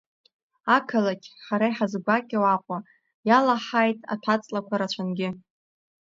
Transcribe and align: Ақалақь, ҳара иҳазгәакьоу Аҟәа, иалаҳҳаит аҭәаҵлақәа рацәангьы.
Ақалақь, 0.75 1.27
ҳара 1.45 1.67
иҳазгәакьоу 1.71 2.45
Аҟәа, 2.55 2.77
иалаҳҳаит 3.27 3.99
аҭәаҵлақәа 4.13 4.75
рацәангьы. 4.79 5.29